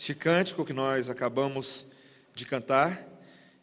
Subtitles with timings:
[0.00, 1.90] Este cântico que nós acabamos
[2.32, 3.04] de cantar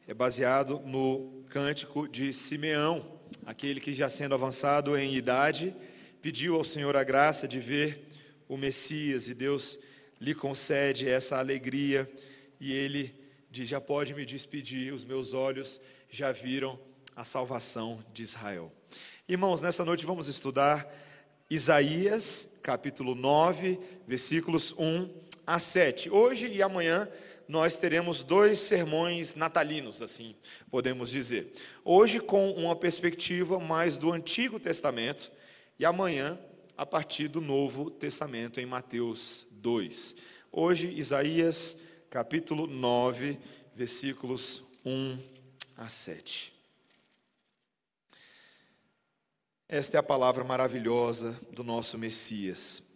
[0.06, 3.10] é baseado no cântico de Simeão,
[3.46, 5.74] aquele que já sendo avançado em idade,
[6.22, 8.10] pediu ao Senhor a graça de ver
[8.50, 9.80] o Messias e Deus
[10.20, 12.12] lhe concede essa alegria
[12.60, 13.16] e ele
[13.50, 16.78] diz: Já pode me despedir, os meus olhos já viram
[17.16, 18.70] a salvação de Israel.
[19.28, 20.86] Irmãos, nessa noite vamos estudar
[21.50, 26.10] Isaías, capítulo 9, versículos 1 a 7.
[26.10, 27.08] Hoje e amanhã
[27.48, 30.36] nós teremos dois sermões natalinos, assim
[30.70, 31.54] podemos dizer.
[31.84, 35.32] Hoje com uma perspectiva mais do Antigo Testamento
[35.80, 36.38] e amanhã
[36.78, 40.16] a partir do Novo Testamento em Mateus 2.
[40.52, 43.38] Hoje Isaías capítulo 9,
[43.76, 45.18] versículos 1
[45.78, 46.54] a 7.
[49.68, 52.95] Esta é a palavra maravilhosa do nosso Messias.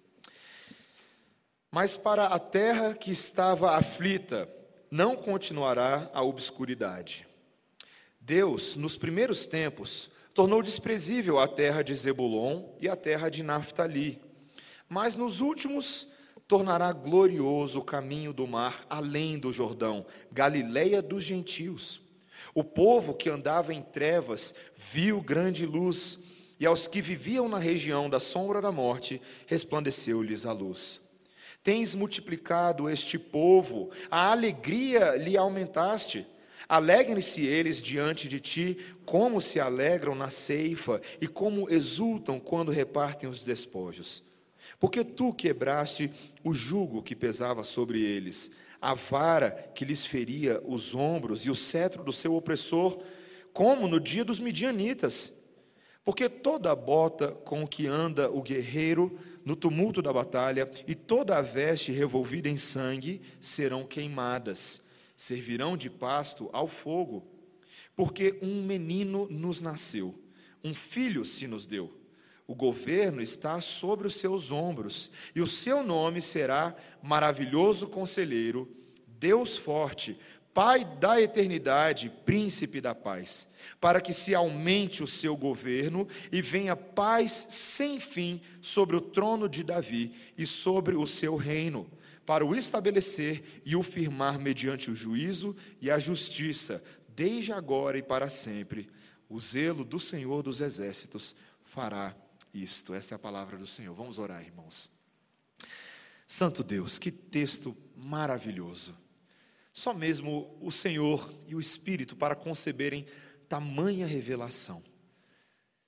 [1.72, 4.50] Mas para a terra que estava aflita,
[4.90, 7.28] não continuará a obscuridade.
[8.20, 14.22] Deus, nos primeiros tempos, tornou desprezível a terra de Zebulon e a terra de Naphtali,
[14.88, 16.12] mas nos últimos
[16.48, 22.02] tornará glorioso o caminho do mar além do Jordão, Galileia dos gentios.
[22.56, 26.20] O povo que andava em trevas viu grande luz
[26.60, 31.09] e aos que viviam na região da sombra da morte, resplandeceu-lhes a luz.
[31.64, 36.26] Tens multiplicado este povo, a alegria lhe aumentaste.
[36.68, 43.30] Alegrem-se eles diante de ti, como se alegram na ceifa e como exultam quando repartem
[43.30, 44.24] os despojos.
[44.80, 46.12] Porque tu quebraste
[46.44, 51.56] o jugo que pesava sobre eles, a vara que lhes feria os ombros e o
[51.56, 53.02] cetro do seu opressor,
[53.52, 55.40] como no dia dos midianitas
[56.10, 59.16] porque toda a bota com que anda o guerreiro
[59.50, 65.90] no tumulto da batalha e toda a veste revolvida em sangue serão queimadas, servirão de
[65.90, 67.28] pasto ao fogo.
[67.96, 70.14] Porque um menino nos nasceu,
[70.64, 71.92] um filho se nos deu.
[72.46, 78.70] O governo está sobre os seus ombros, e o seu nome será Maravilhoso Conselheiro,
[79.08, 80.16] Deus Forte,
[80.54, 83.50] Pai da eternidade, Príncipe da paz
[83.80, 89.48] para que se aumente o seu governo e venha paz sem fim sobre o trono
[89.48, 91.90] de Davi e sobre o seu reino,
[92.26, 98.04] para o estabelecer e o firmar mediante o juízo e a justiça, desde agora e
[98.04, 98.90] para sempre.
[99.28, 102.16] O zelo do Senhor dos exércitos fará
[102.54, 102.94] isto.
[102.94, 103.94] Esta é a palavra do Senhor.
[103.96, 104.92] Vamos orar, irmãos.
[106.28, 108.96] Santo Deus, que texto maravilhoso.
[109.80, 113.06] Só mesmo o Senhor e o Espírito para conceberem
[113.48, 114.84] tamanha revelação.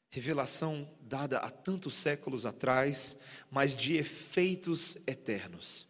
[0.10, 3.20] Revelação dada há tantos séculos atrás,
[3.52, 5.88] mas de efeitos eternos.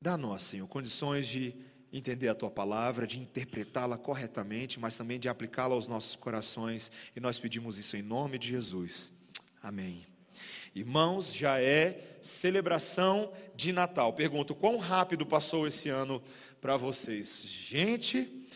[0.00, 1.52] Dá a nós, Senhor, condições de
[1.92, 7.18] entender a tua palavra, de interpretá-la corretamente, mas também de aplicá-la aos nossos corações, e
[7.18, 9.14] nós pedimos isso em nome de Jesus.
[9.60, 10.06] Amém.
[10.76, 14.12] Irmãos, já é celebração de Natal.
[14.12, 16.22] Pergunto, quão rápido passou esse ano
[16.62, 17.42] para vocês?
[17.44, 18.46] Gente,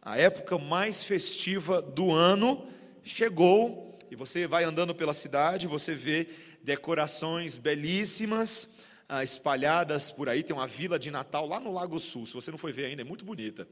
[0.00, 2.64] a época mais festiva do ano
[3.02, 6.28] chegou e você vai andando pela cidade, você vê
[6.62, 8.76] decorações belíssimas
[9.08, 10.44] ah, espalhadas por aí.
[10.44, 13.02] Tem uma vila de Natal lá no Lago Sul, se você não foi ver ainda,
[13.02, 13.66] é muito bonita.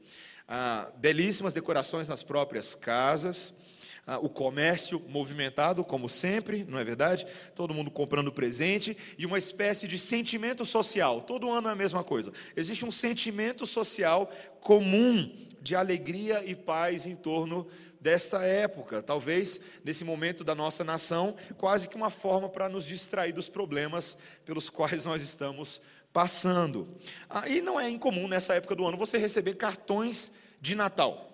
[0.45, 3.61] Ah, belíssimas decorações nas próprias casas.
[4.09, 7.27] Ah, o comércio movimentado, como sempre, não é verdade?
[7.53, 11.23] Todo mundo comprando presente e uma espécie de sentimento social.
[11.23, 12.31] Todo ano é a mesma coisa.
[12.55, 14.31] Existe um sentimento social
[14.61, 15.29] comum
[15.61, 17.67] de alegria e paz em torno
[17.99, 19.03] desta época.
[19.03, 24.19] Talvez nesse momento da nossa nação, quase que uma forma para nos distrair dos problemas
[24.45, 25.81] pelos quais nós estamos
[26.13, 26.87] passando.
[27.29, 30.31] Ah, e não é incomum nessa época do ano você receber cartões
[30.61, 31.26] de Natal.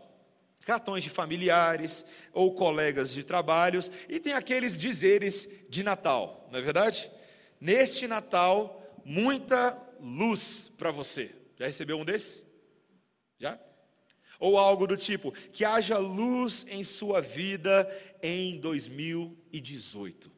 [0.66, 6.62] Cartões de familiares ou colegas de trabalhos, e tem aqueles dizeres de Natal, não é
[6.62, 7.10] verdade?
[7.60, 11.34] Neste Natal, muita luz para você.
[11.58, 12.52] Já recebeu um desses?
[13.40, 13.60] Já?
[14.44, 17.90] ou algo do tipo, que haja luz em sua vida
[18.22, 20.30] em 2018.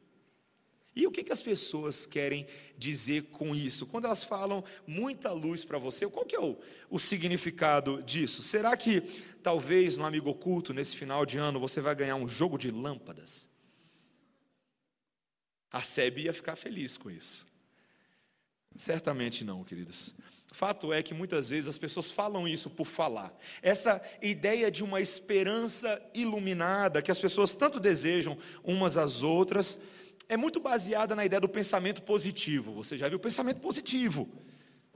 [0.96, 2.46] E o que, que as pessoas querem
[2.78, 3.86] dizer com isso?
[3.86, 6.58] Quando elas falam muita luz para você, qual que é o,
[6.88, 8.42] o significado disso?
[8.42, 9.02] Será que
[9.42, 13.46] talvez no Amigo Oculto, nesse final de ano, você vai ganhar um jogo de lâmpadas?
[15.70, 17.46] A SEB ia ficar feliz com isso.
[18.74, 20.14] Certamente não, queridos.
[20.50, 23.36] Fato é que muitas vezes as pessoas falam isso por falar.
[23.60, 29.82] Essa ideia de uma esperança iluminada que as pessoas tanto desejam umas às outras
[30.28, 32.72] é muito baseada na ideia do pensamento positivo.
[32.72, 34.28] Você já viu pensamento positivo?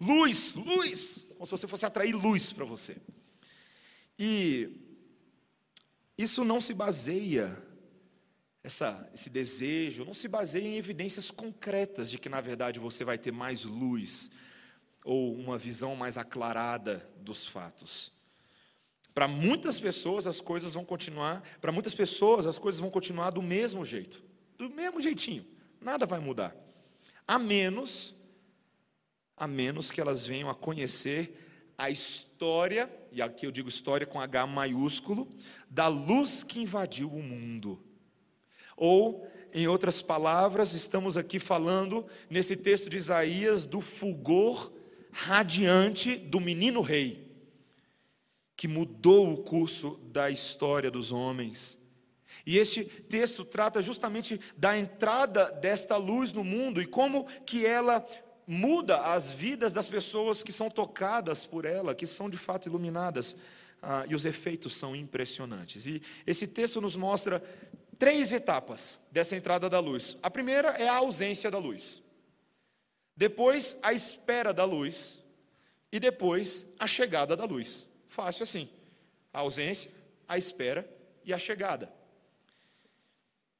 [0.00, 2.96] luz, luz, como se você fosse atrair luz para você.
[4.18, 4.70] E
[6.16, 7.54] isso não se baseia,
[8.62, 13.18] essa, esse desejo, não se baseia em evidências concretas de que, na verdade, você vai
[13.18, 14.30] ter mais luz
[15.04, 18.12] ou uma visão mais aclarada dos fatos.
[19.14, 23.42] Para muitas pessoas as coisas vão continuar, para muitas pessoas as coisas vão continuar do
[23.42, 24.22] mesmo jeito,
[24.68, 25.44] do mesmo jeitinho,
[25.80, 26.54] nada vai mudar.
[27.26, 28.14] A menos
[29.40, 31.34] a menos que elas venham a conhecer
[31.78, 35.26] a história, e aqui eu digo história com H maiúsculo,
[35.70, 37.82] da luz que invadiu o mundo.
[38.76, 44.70] Ou, em outras palavras, estamos aqui falando, nesse texto de Isaías, do fulgor
[45.10, 47.26] radiante do menino rei,
[48.54, 51.79] que mudou o curso da história dos homens.
[52.46, 58.06] E este texto trata justamente da entrada desta luz no mundo e como que ela
[58.46, 63.36] muda as vidas das pessoas que são tocadas por ela, que são de fato iluminadas.
[63.82, 65.86] Ah, e os efeitos são impressionantes.
[65.86, 67.42] E esse texto nos mostra
[67.98, 70.16] três etapas dessa entrada da luz.
[70.22, 72.02] A primeira é a ausência da luz.
[73.16, 75.20] Depois, a espera da luz.
[75.92, 77.86] E depois, a chegada da luz.
[78.08, 78.68] Fácil assim.
[79.32, 79.90] A ausência,
[80.26, 80.88] a espera
[81.24, 81.99] e a chegada.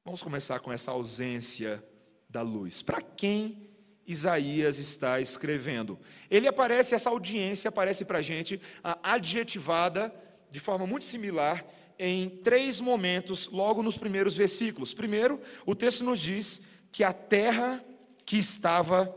[0.05, 1.83] Vamos começar com essa ausência
[2.29, 2.81] da luz.
[2.81, 3.71] Para quem
[4.07, 5.99] Isaías está escrevendo.
[6.31, 8.61] Ele aparece, essa audiência aparece para a gente
[9.03, 10.13] adjetivada
[10.51, 11.65] de forma muito similar
[11.99, 14.95] em três momentos, logo nos primeiros versículos.
[14.95, 17.85] Primeiro, o texto nos diz que a terra
[18.25, 19.15] que estava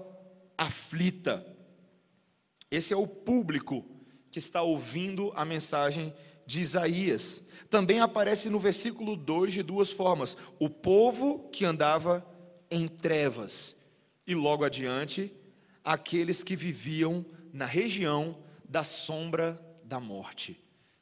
[0.58, 1.46] aflita.
[2.70, 3.86] Esse é o público
[4.30, 6.14] que está ouvindo a mensagem
[6.46, 7.44] de Isaías.
[7.70, 12.26] Também aparece no versículo 2 de duas formas: o povo que andava
[12.70, 13.84] em trevas
[14.26, 15.32] e logo adiante,
[15.84, 20.54] aqueles que viviam na região da sombra da morte.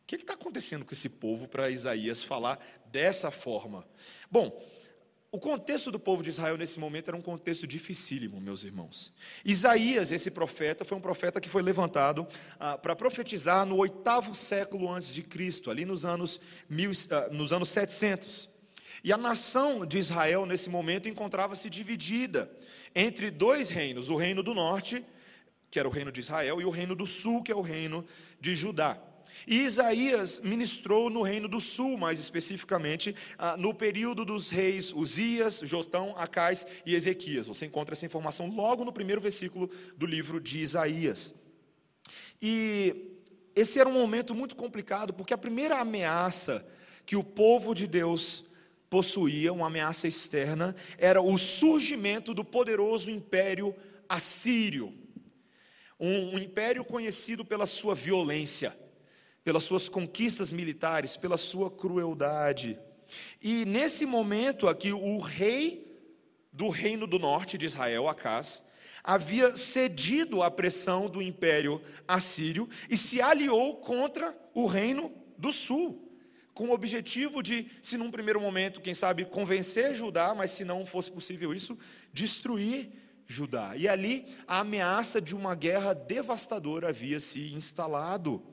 [0.03, 2.59] O que está acontecendo com esse povo para Isaías falar
[2.91, 3.85] dessa forma?
[4.29, 4.51] Bom,
[5.31, 9.13] o contexto do povo de Israel nesse momento era um contexto dificílimo, meus irmãos.
[9.45, 12.27] Isaías, esse profeta, foi um profeta que foi levantado
[12.59, 17.53] ah, para profetizar no oitavo século antes de Cristo, ali nos anos, mil, ah, nos
[17.53, 18.49] anos 700.
[19.05, 22.51] E a nação de Israel, nesse momento, encontrava-se dividida
[22.93, 25.01] entre dois reinos: o reino do norte,
[25.71, 28.05] que era o reino de Israel, e o reino do sul, que é o reino
[28.41, 29.01] de Judá.
[29.47, 35.61] E Isaías ministrou no reino do sul, mais especificamente, ah, no período dos reis Uzias,
[35.63, 37.47] Jotão, Acais e Ezequias.
[37.47, 41.41] Você encontra essa informação logo no primeiro versículo do livro de Isaías.
[42.41, 43.19] E
[43.55, 46.65] esse era um momento muito complicado, porque a primeira ameaça
[47.05, 48.51] que o povo de Deus
[48.91, 53.73] possuía uma ameaça externa, era o surgimento do poderoso império
[54.07, 54.93] assírio.
[55.97, 58.75] Um, um, império conhecido pela sua violência,
[59.43, 62.79] pelas suas conquistas militares, pela sua crueldade.
[63.41, 65.87] E nesse momento aqui, o rei
[66.51, 68.71] do reino do norte de Israel, Acás,
[69.03, 76.11] havia cedido à pressão do império assírio e se aliou contra o reino do sul
[76.53, 80.85] com o objetivo de, se num primeiro momento, quem sabe, convencer Judá, mas se não
[80.85, 81.75] fosse possível isso,
[82.13, 82.89] destruir
[83.25, 83.73] Judá.
[83.75, 88.43] E ali a ameaça de uma guerra devastadora havia se instalado.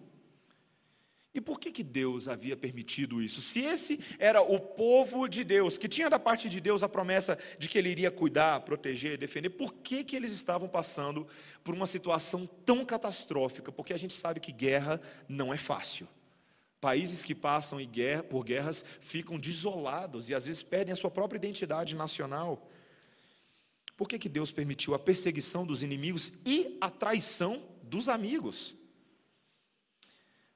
[1.39, 3.41] E por que, que Deus havia permitido isso?
[3.41, 7.39] Se esse era o povo de Deus, que tinha da parte de Deus a promessa
[7.61, 11.25] de que ele iria cuidar, proteger, defender, por que, que eles estavam passando
[11.63, 13.71] por uma situação tão catastrófica?
[13.71, 16.09] Porque a gente sabe que guerra não é fácil.
[16.81, 17.79] Países que passam
[18.29, 22.69] por guerras ficam desolados e às vezes perdem a sua própria identidade nacional.
[23.97, 28.78] Por que, que Deus permitiu a perseguição dos inimigos e a traição dos amigos?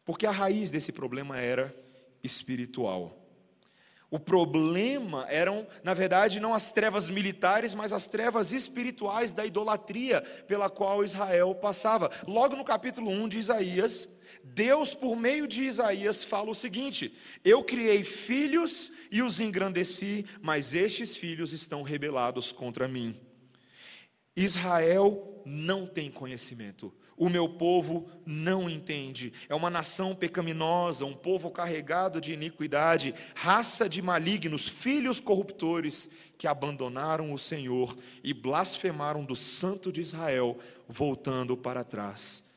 [0.05, 1.75] Porque a raiz desse problema era
[2.23, 3.19] espiritual.
[4.13, 10.21] O problema eram, na verdade, não as trevas militares, mas as trevas espirituais da idolatria
[10.47, 12.11] pela qual Israel passava.
[12.29, 14.09] Logo no capítulo 1 de Isaías,
[14.45, 20.75] Deus, por meio de Isaías, fala o seguinte: Eu criei filhos e os engrandeci, mas
[20.75, 23.19] estes filhos estão rebelados contra mim.
[24.37, 26.93] Israel não tem conhecimento.
[27.17, 29.33] O meu povo não entende.
[29.49, 36.47] É uma nação pecaminosa, um povo carregado de iniquidade, raça de malignos, filhos corruptores que
[36.47, 42.53] abandonaram o Senhor e blasfemaram do Santo de Israel, voltando para trás.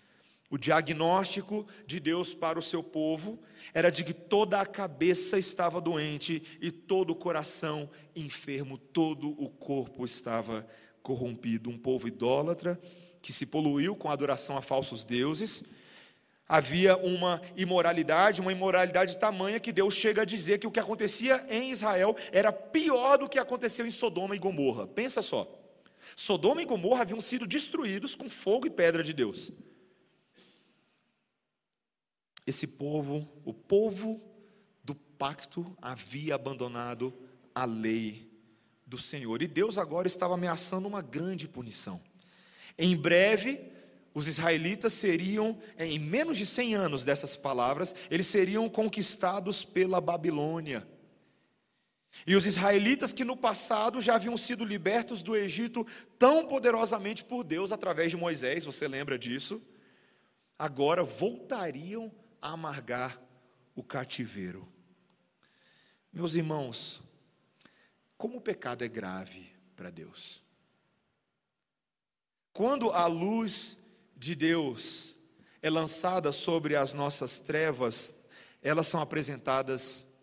[0.50, 3.38] O diagnóstico de Deus para o seu povo
[3.74, 9.50] era de que toda a cabeça estava doente e todo o coração enfermo, todo o
[9.50, 10.66] corpo estava
[11.04, 11.70] corrompido.
[11.70, 12.80] Um povo idólatra
[13.26, 15.70] que se poluiu com a adoração a falsos deuses.
[16.48, 21.44] Havia uma imoralidade, uma imoralidade tamanha que Deus chega a dizer que o que acontecia
[21.50, 24.86] em Israel era pior do que aconteceu em Sodoma e Gomorra.
[24.86, 25.52] Pensa só.
[26.16, 29.52] Sodoma e Gomorra haviam sido destruídos com fogo e pedra de Deus.
[32.46, 34.22] Esse povo, o povo
[34.84, 37.12] do pacto, havia abandonado
[37.56, 38.32] a lei
[38.86, 39.42] do Senhor.
[39.42, 42.00] E Deus agora estava ameaçando uma grande punição.
[42.78, 43.60] Em breve,
[44.14, 50.88] os israelitas seriam, em menos de 100 anos dessas palavras, eles seriam conquistados pela Babilônia.
[52.26, 55.86] E os israelitas que no passado já haviam sido libertos do Egito
[56.18, 59.62] tão poderosamente por Deus através de Moisés, você lembra disso?
[60.58, 62.10] Agora voltariam
[62.42, 63.22] a amargar
[63.76, 64.66] o cativeiro.
[66.14, 67.02] Meus irmãos,
[68.18, 70.45] como o pecado é grave para Deus.
[72.56, 73.76] Quando a luz
[74.16, 75.14] de Deus
[75.62, 78.30] é lançada sobre as nossas trevas,
[78.62, 80.14] elas são apresentadas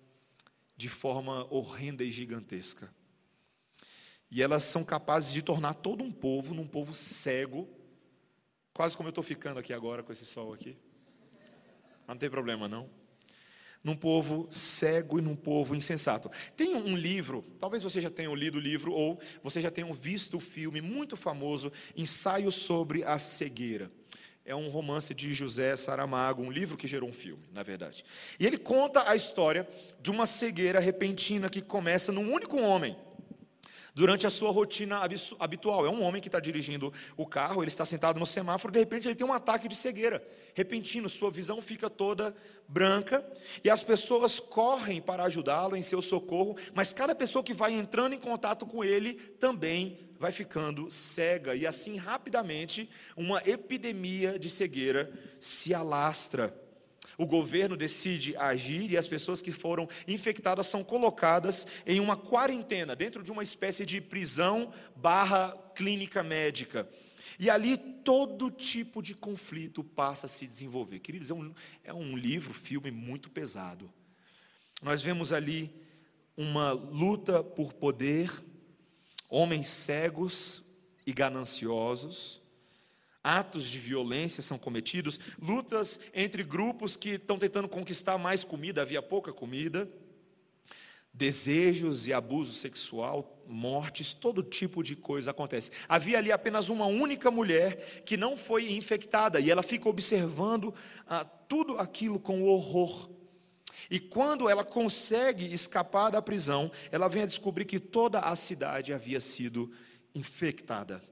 [0.75, 2.91] de forma horrenda e gigantesca.
[4.31, 7.69] E elas são capazes de tornar todo um povo num povo cego,
[8.73, 10.75] quase como eu estou ficando aqui agora com esse sol aqui.
[12.07, 12.89] Mas não tem problema não.
[13.83, 16.31] Num povo cego e num povo insensato.
[16.57, 20.37] Tem um livro, talvez você já tenha lido o livro ou você já tenha visto
[20.37, 23.91] o filme muito famoso, Ensaio sobre a Cegueira
[24.45, 28.05] é um romance de José Saramago, um livro que gerou um filme, na verdade.
[28.39, 29.69] E ele conta a história
[30.01, 32.97] de uma cegueira repentina que começa num único homem,
[33.95, 35.01] durante a sua rotina
[35.39, 35.87] habitual.
[35.87, 39.07] É um homem que está dirigindo o carro, ele está sentado no semáforo, de repente
[39.07, 40.23] ele tem um ataque de cegueira
[40.55, 42.35] repentino, sua visão fica toda
[42.69, 43.25] branca,
[43.63, 48.15] e as pessoas correm para ajudá-lo em seu socorro, mas cada pessoa que vai entrando
[48.15, 55.13] em contato com ele também vai ficando cega, e assim rapidamente uma epidemia de cegueira
[55.41, 56.55] se alastra.
[57.19, 62.97] O governo decide agir e as pessoas que foram infectadas são colocadas em uma quarentena,
[62.97, 66.89] dentro de uma espécie de prisão barra clínica médica.
[67.39, 71.01] E ali todo tipo de conflito passa a se desenvolver.
[71.01, 71.55] Queridos, é um,
[71.85, 73.93] é um livro, filme muito pesado.
[74.83, 75.71] Nós vemos ali
[76.37, 78.31] uma luta por poder,
[79.29, 80.65] homens cegos
[81.07, 82.42] e gananciosos,
[83.23, 89.01] atos de violência são cometidos, lutas entre grupos que estão tentando conquistar mais comida, havia
[89.01, 89.89] pouca comida,
[91.13, 95.71] desejos e abuso sexual, mortes, todo tipo de coisa acontece.
[95.89, 100.75] Havia ali apenas uma única mulher que não foi infectada e ela fica observando
[101.07, 103.11] ah, tudo aquilo com horror.
[103.91, 108.93] E quando ela consegue escapar da prisão, ela vem a descobrir que toda a cidade
[108.93, 109.83] havia sido infectada.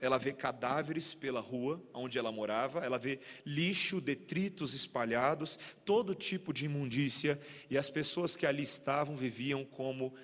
[0.01, 6.53] Ela vê cadáveres pela rua onde ela morava, ela vê lixo, detritos espalhados, todo tipo
[6.53, 7.41] de imundícia,
[7.71, 10.15] e as pessoas que ali estavam viviam como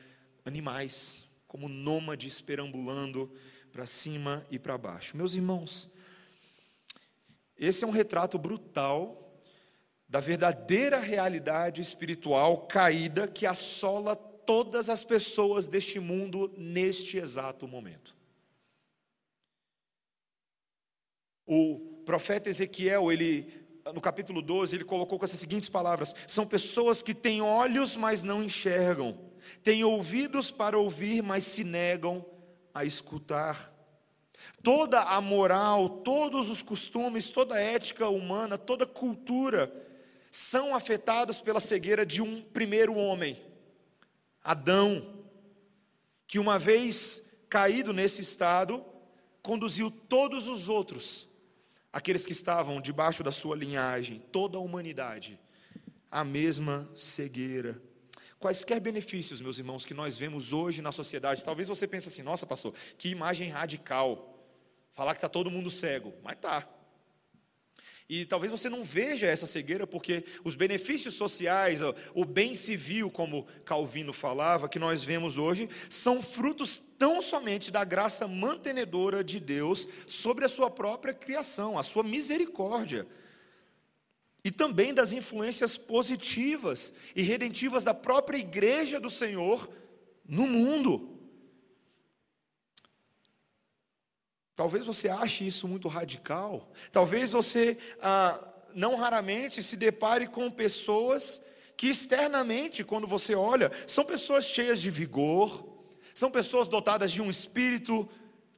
[0.45, 3.33] animais, como nômades perambulando
[3.73, 5.17] para cima e para baixo.
[5.17, 5.91] Meus irmãos,
[7.59, 9.41] esse é um retrato brutal
[10.09, 18.15] da verdadeira realidade espiritual caída que assola todas as pessoas deste mundo neste exato momento.
[21.47, 27.03] O profeta Ezequiel, ele no capítulo 12, ele colocou com essas seguintes palavras: são pessoas
[27.03, 29.17] que têm olhos, mas não enxergam,
[29.63, 32.25] têm ouvidos para ouvir, mas se negam
[32.75, 33.73] a escutar.
[34.63, 39.73] Toda a moral, todos os costumes, toda a ética humana, toda a cultura
[40.31, 43.43] são afetados pela cegueira de um primeiro homem,
[44.45, 45.25] Adão,
[46.27, 48.85] que uma vez caído nesse estado,
[49.43, 51.29] conduziu todos os outros,
[51.97, 55.41] aqueles que estavam debaixo da sua linhagem, toda a humanidade,
[56.11, 57.81] à mesma cegueira.
[58.39, 62.47] Quaisquer benefícios, meus irmãos, que nós vemos hoje na sociedade, talvez você pense assim: nossa,
[62.47, 64.39] pastor, que imagem radical.
[64.93, 66.69] Falar que está todo mundo cego, mas está.
[68.09, 71.81] E talvez você não veja essa cegueira porque os benefícios sociais,
[72.15, 77.85] o bem civil, como Calvino falava, que nós vemos hoje, são frutos tão somente da
[77.85, 83.05] graça mantenedora de Deus sobre a sua própria criação, a sua misericórdia.
[84.45, 89.69] E também das influências positivas e redentivas da própria igreja do Senhor
[90.25, 91.16] no mundo.
[94.67, 96.69] Talvez você ache isso muito radical.
[96.91, 98.37] Talvez você ah,
[98.75, 101.47] não raramente se depare com pessoas
[101.77, 105.65] que externamente, quando você olha, são pessoas cheias de vigor,
[106.13, 108.09] são pessoas dotadas de um espírito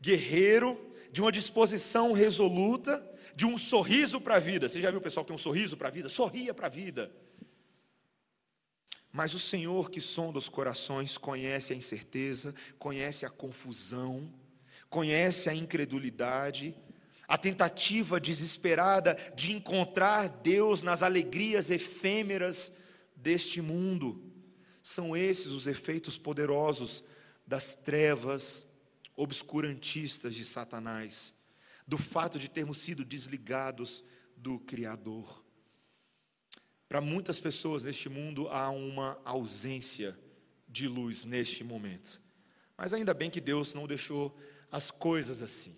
[0.00, 0.80] guerreiro,
[1.12, 4.66] de uma disposição resoluta, de um sorriso para a vida.
[4.66, 6.08] Você já viu o pessoal que tem um sorriso para a vida?
[6.08, 7.12] Sorria para a vida.
[9.12, 14.32] Mas o Senhor que sonda os corações conhece a incerteza, conhece a confusão,
[14.88, 16.74] conhece a incredulidade,
[17.26, 22.76] a tentativa desesperada de encontrar Deus nas alegrias efêmeras
[23.14, 24.24] deste mundo.
[24.82, 27.04] São esses os efeitos poderosos
[27.46, 28.70] das trevas
[29.14, 31.34] obscurantistas de Satanás,
[31.86, 34.04] do fato de termos sido desligados
[34.36, 35.44] do Criador.
[36.88, 40.16] Para muitas pessoas neste mundo há uma ausência
[40.66, 42.20] de luz neste momento.
[42.76, 44.34] Mas ainda bem que Deus não deixou
[44.70, 45.76] as coisas assim.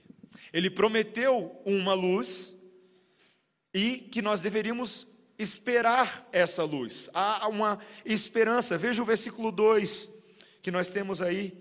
[0.53, 2.57] Ele prometeu uma luz
[3.73, 5.07] e que nós deveríamos
[5.39, 7.09] esperar essa luz.
[7.15, 8.77] Há uma esperança.
[8.77, 10.21] Veja o versículo 2
[10.63, 11.53] que nós temos aí.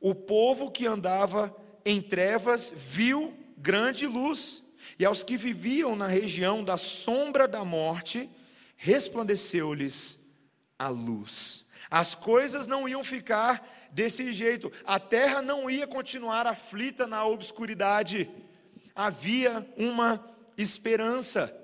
[0.00, 4.62] O povo que andava em trevas viu grande luz,
[4.98, 8.28] e aos que viviam na região da sombra da morte,
[8.76, 10.26] resplandeceu-lhes
[10.78, 11.66] a luz.
[11.90, 18.28] As coisas não iam ficar desse jeito, a terra não ia continuar aflita na obscuridade,
[18.94, 20.24] havia uma
[20.56, 21.54] esperança.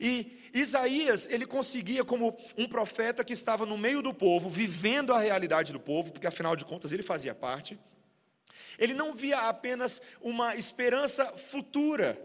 [0.00, 5.20] E Isaías, ele conseguia, como um profeta que estava no meio do povo, vivendo a
[5.20, 7.78] realidade do povo, porque afinal de contas ele fazia parte,
[8.78, 12.20] ele não via apenas uma esperança futura,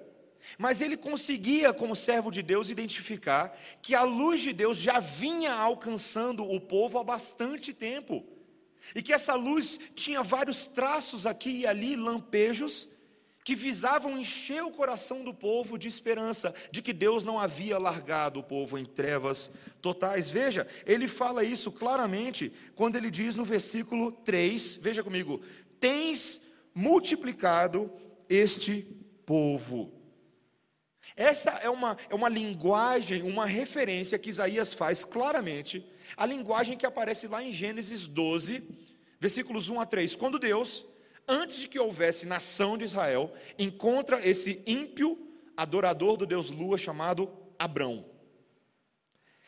[0.58, 5.54] mas ele conseguia, como servo de Deus, identificar que a luz de Deus já vinha
[5.54, 8.24] alcançando o povo há bastante tempo.
[8.96, 12.90] E que essa luz tinha vários traços aqui e ali, lampejos,
[13.44, 18.40] que visavam encher o coração do povo de esperança, de que Deus não havia largado
[18.40, 20.32] o povo em trevas totais.
[20.32, 25.42] Veja, ele fala isso claramente quando ele diz no versículo 3, veja comigo:
[25.80, 27.92] Tens multiplicado
[28.30, 28.82] este
[29.26, 29.92] povo.
[31.16, 36.86] Essa é uma, é uma linguagem, uma referência que Isaías faz claramente, a linguagem que
[36.86, 38.64] aparece lá em Gênesis 12,
[39.24, 40.86] versículos 1 a 3, quando Deus,
[41.26, 45.18] antes de que houvesse nação de Israel, encontra esse ímpio
[45.56, 48.06] adorador do Deus Lua chamado Abrão.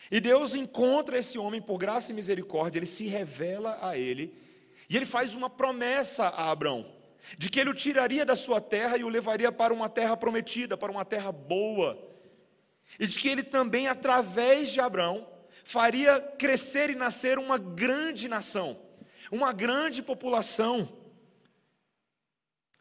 [0.09, 4.33] E Deus encontra esse homem por graça e misericórdia, ele se revela a ele,
[4.89, 6.89] e ele faz uma promessa a Abrão
[7.38, 10.77] de que ele o tiraria da sua terra e o levaria para uma terra prometida,
[10.77, 12.01] para uma terra boa,
[12.97, 15.27] e de que ele também, através de Abraão,
[15.65, 18.84] faria crescer e nascer uma grande nação,
[19.31, 20.88] uma grande população.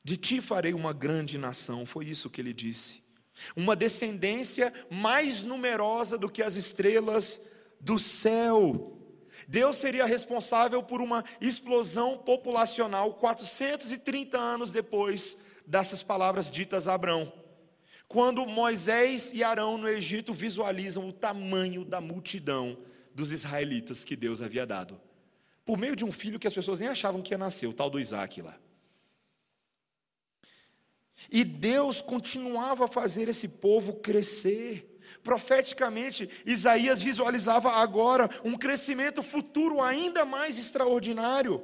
[0.03, 3.03] De ti farei uma grande nação, foi isso que ele disse.
[3.57, 8.93] Uma descendência mais numerosa do que as estrelas do céu.
[9.49, 17.33] Deus seria responsável por uma explosão populacional 430 anos depois dessas palavras ditas a Abraão.
[18.07, 22.79] Quando Moisés e Arão no Egito visualizam o tamanho da multidão
[23.15, 25.01] dos israelitas que Deus havia dado,
[25.65, 27.89] por meio de um filho que as pessoas nem achavam que ia nascer, o tal
[27.89, 28.59] do Isaac lá.
[31.31, 34.91] E Deus continuava a fazer esse povo crescer.
[35.23, 41.63] Profeticamente, Isaías visualizava agora um crescimento futuro ainda mais extraordinário,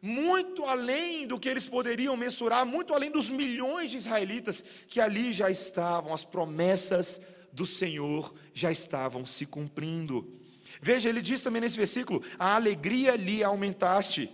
[0.00, 5.32] muito além do que eles poderiam mensurar, muito além dos milhões de israelitas que ali
[5.32, 7.20] já estavam, as promessas
[7.52, 10.37] do Senhor já estavam se cumprindo.
[10.80, 14.30] Veja, ele diz também nesse versículo: a alegria lhe aumentaste.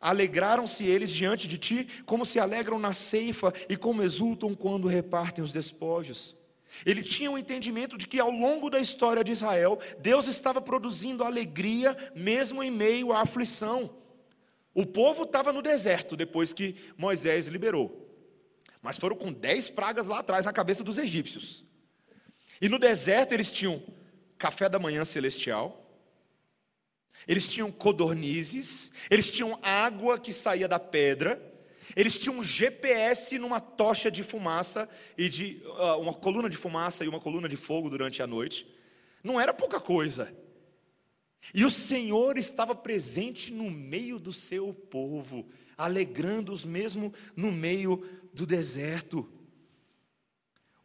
[0.00, 5.42] Alegraram-se eles diante de ti, como se alegram na ceifa e como exultam quando repartem
[5.42, 6.36] os despojos.
[6.84, 10.60] Ele tinha o um entendimento de que ao longo da história de Israel, Deus estava
[10.60, 13.96] produzindo alegria, mesmo em meio à aflição.
[14.74, 18.06] O povo estava no deserto depois que Moisés liberou,
[18.82, 21.64] mas foram com dez pragas lá atrás na cabeça dos egípcios.
[22.60, 23.82] E no deserto eles tinham
[24.38, 25.82] café da manhã celestial,
[27.26, 31.40] eles tinham codornizes, eles tinham água que saía da pedra,
[31.94, 37.04] eles tinham um GPS numa tocha de fumaça e de uh, uma coluna de fumaça
[37.04, 38.66] e uma coluna de fogo durante a noite.
[39.24, 40.32] Não era pouca coisa.
[41.54, 48.46] E o Senhor estava presente no meio do seu povo, alegrando-os mesmo no meio do
[48.46, 49.28] deserto.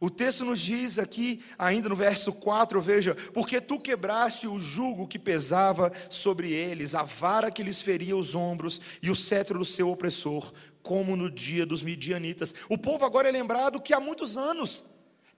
[0.02, 5.06] O texto nos diz aqui, ainda no verso 4, veja: Porque tu quebraste o jugo
[5.06, 9.64] que pesava sobre eles, a vara que lhes feria os ombros e o cetro do
[9.64, 12.52] seu opressor, como no dia dos midianitas.
[12.68, 14.82] O povo agora é lembrado que há muitos anos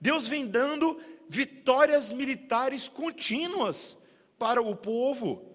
[0.01, 0.99] Deus vem dando
[1.29, 3.97] vitórias militares contínuas
[4.39, 5.45] para o povo.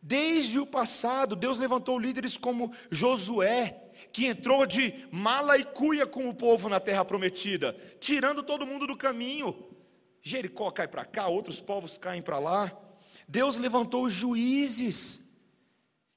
[0.00, 6.28] Desde o passado, Deus levantou líderes como Josué, que entrou de mala e cuia com
[6.28, 9.54] o povo na terra prometida, tirando todo mundo do caminho.
[10.20, 12.72] Jericó cai para cá, outros povos caem para lá.
[13.28, 15.24] Deus levantou juízes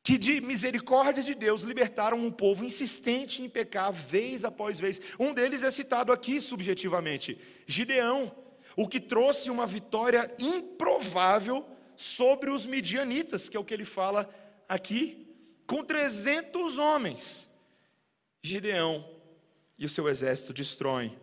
[0.07, 5.01] que de misericórdia de Deus libertaram um povo insistente em pecar vez após vez.
[5.19, 8.33] Um deles é citado aqui subjetivamente, Gideão,
[8.77, 11.65] o que trouxe uma vitória improvável
[11.97, 14.33] sobre os midianitas, que é o que ele fala
[14.69, 15.27] aqui,
[15.65, 17.46] com 300 homens.
[18.47, 19.07] Gideão
[19.77, 21.15] e o seu exército destroem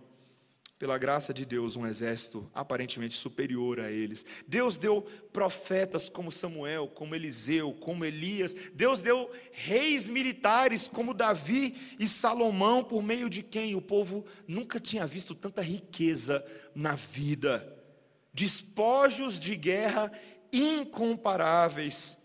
[0.78, 4.24] pela graça de Deus, um exército aparentemente superior a eles.
[4.46, 5.00] Deus deu
[5.32, 8.54] profetas como Samuel, como Eliseu, como Elias.
[8.74, 14.78] Deus deu reis militares como Davi e Salomão, por meio de quem o povo nunca
[14.78, 17.66] tinha visto tanta riqueza na vida.
[18.32, 20.12] Despojos de guerra
[20.52, 22.23] incomparáveis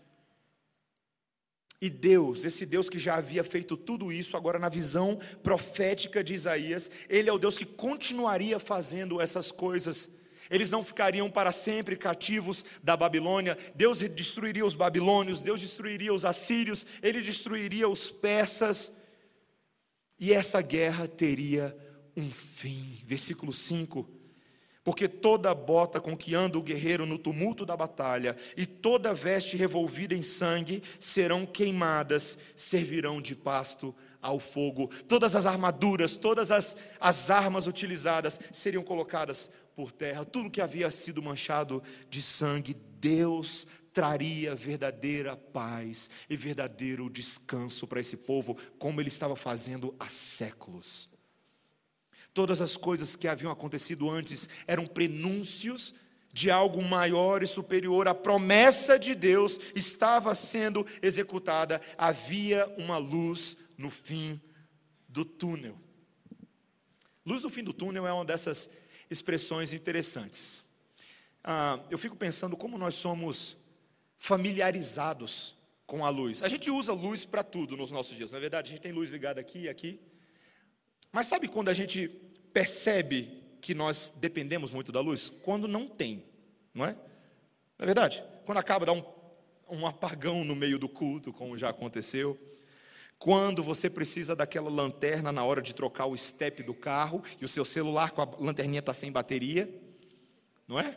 [1.80, 6.34] e Deus, esse Deus que já havia feito tudo isso, agora na visão profética de
[6.34, 10.20] Isaías, ele é o Deus que continuaria fazendo essas coisas.
[10.50, 13.56] Eles não ficariam para sempre cativos da Babilônia.
[13.74, 19.04] Deus destruiria os babilônios, Deus destruiria os assírios, ele destruiria os persas.
[20.18, 21.74] E essa guerra teria
[22.14, 22.98] um fim.
[23.06, 24.19] Versículo 5
[24.90, 29.56] porque toda bota com que anda o guerreiro no tumulto da batalha e toda veste
[29.56, 34.88] revolvida em sangue serão queimadas, servirão de pasto ao fogo.
[35.06, 40.24] Todas as armaduras, todas as, as armas utilizadas seriam colocadas por terra.
[40.24, 48.00] Tudo que havia sido manchado de sangue, Deus traria verdadeira paz e verdadeiro descanso para
[48.00, 51.19] esse povo, como ele estava fazendo há séculos.
[52.32, 55.94] Todas as coisas que haviam acontecido antes eram prenúncios
[56.32, 58.06] de algo maior e superior.
[58.08, 61.80] A promessa de Deus estava sendo executada.
[61.98, 64.40] Havia uma luz no fim
[65.08, 65.76] do túnel.
[67.26, 68.70] Luz no fim do túnel é uma dessas
[69.10, 70.62] expressões interessantes.
[71.42, 73.56] Ah, eu fico pensando como nós somos
[74.18, 76.42] familiarizados com a luz.
[76.42, 78.68] A gente usa luz para tudo nos nossos dias, não é verdade?
[78.68, 80.00] A gente tem luz ligada aqui e aqui.
[81.12, 82.08] Mas sabe quando a gente
[82.52, 85.28] percebe que nós dependemos muito da luz?
[85.28, 86.24] Quando não tem,
[86.72, 86.92] não é?
[86.92, 88.22] Não é verdade?
[88.44, 89.04] Quando acaba, dá um,
[89.68, 92.38] um apagão no meio do culto, como já aconteceu.
[93.18, 97.48] Quando você precisa daquela lanterna na hora de trocar o step do carro e o
[97.48, 99.68] seu celular com a lanterninha está sem bateria,
[100.66, 100.96] não é?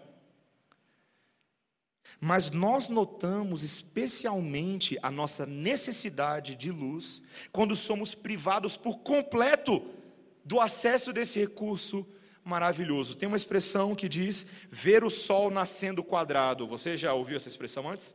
[2.22, 9.82] Mas nós notamos especialmente a nossa necessidade de luz quando somos privados por completo
[10.44, 12.08] do acesso desse recurso
[12.44, 13.16] maravilhoso.
[13.16, 16.68] Tem uma expressão que diz ver o sol nascendo quadrado.
[16.68, 18.14] Você já ouviu essa expressão antes?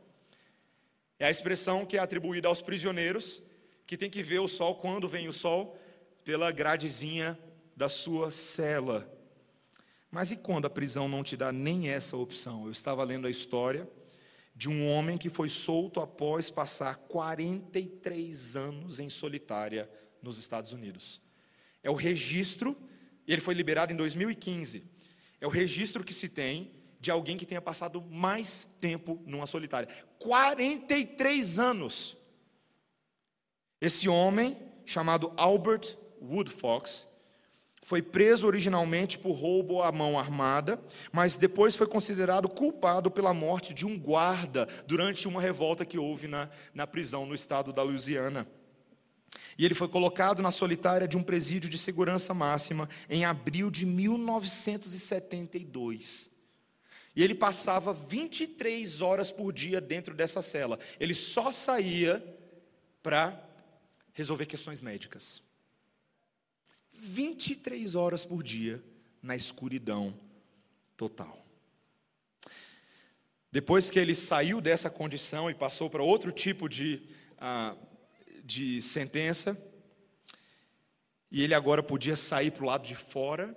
[1.17, 3.41] É a expressão que é atribuída aos prisioneiros,
[3.85, 5.77] que tem que ver o sol quando vem o sol
[6.23, 7.37] pela gradezinha
[7.75, 9.11] da sua cela.
[10.11, 12.65] Mas e quando a prisão não te dá nem essa opção?
[12.65, 13.89] Eu estava lendo a história
[14.55, 19.89] de um homem que foi solto após passar 43 anos em solitária
[20.21, 21.21] nos Estados Unidos.
[21.83, 22.75] É o registro,
[23.27, 24.83] ele foi liberado em 2015.
[25.39, 29.87] É o registro que se tem de alguém que tenha passado mais tempo numa solitária
[30.19, 32.17] 43 anos.
[33.79, 37.07] Esse homem, chamado Albert Woodfox,
[37.81, 40.79] foi preso originalmente por roubo à mão armada,
[41.13, 46.27] mas depois foi considerado culpado pela morte de um guarda durante uma revolta que houve
[46.27, 48.45] na, na prisão no estado da Louisiana.
[49.59, 53.85] E ele foi colocado na solitária de um presídio de segurança máxima em abril de
[53.85, 56.29] 1972.
[57.13, 60.79] E ele passava 23 horas por dia dentro dessa cela.
[60.97, 62.23] Ele só saía
[63.03, 63.37] para
[64.13, 65.43] resolver questões médicas.
[66.93, 68.81] 23 horas por dia
[69.21, 70.17] na escuridão
[70.95, 71.45] total.
[73.51, 77.01] Depois que ele saiu dessa condição e passou para outro tipo de,
[77.37, 77.75] ah,
[78.49, 79.55] de sentença,
[81.31, 83.55] e ele agora podia sair para o lado de fora,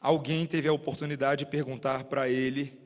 [0.00, 2.76] alguém teve a oportunidade de perguntar para ele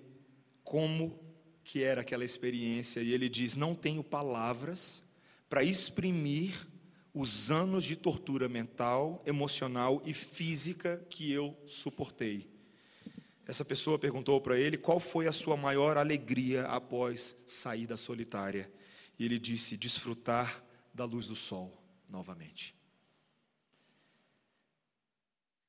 [0.63, 1.19] como
[1.65, 5.05] que era aquela experiência, e ele diz: Não tenho palavras
[5.49, 6.55] para exprimir
[7.15, 12.47] os anos de tortura mental, emocional e física que eu suportei.
[13.47, 18.71] Essa pessoa perguntou para ele qual foi a sua maior alegria após sair da solitária.
[19.19, 22.75] E ele disse: desfrutar da luz do sol novamente.